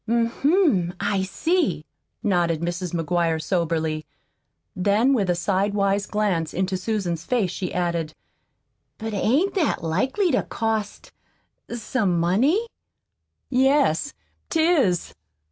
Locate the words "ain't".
9.13-9.53